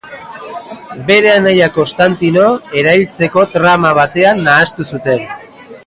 [1.09, 2.47] Bere anaia Konstantino
[2.83, 5.31] erailtzeko trama batean nahastu zuten.